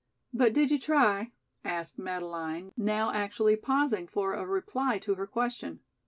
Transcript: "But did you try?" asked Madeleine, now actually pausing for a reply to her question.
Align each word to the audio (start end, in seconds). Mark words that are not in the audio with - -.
"But 0.33 0.53
did 0.53 0.71
you 0.71 0.79
try?" 0.79 1.31
asked 1.63 1.99
Madeleine, 1.99 2.71
now 2.75 3.11
actually 3.11 3.55
pausing 3.55 4.07
for 4.07 4.33
a 4.33 4.47
reply 4.47 4.97
to 4.97 5.13
her 5.13 5.27
question. 5.27 5.81